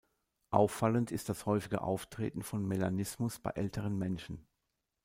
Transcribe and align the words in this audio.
Auffallend 0.49 1.11
ist 1.11 1.29
das 1.29 1.45
häufige 1.45 1.81
Auftreten 1.81 2.41
von 2.41 2.67
Melanismus 2.67 3.37
bei 3.39 3.51
älteren 3.51 3.95
Männchen. 3.99 4.47